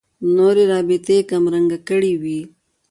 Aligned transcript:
نورې 0.35 0.63
رابطې 0.71 1.15
یې 1.19 1.27
کمرنګې 1.29 1.79
کړې 1.87 2.13
وي. 2.21 2.39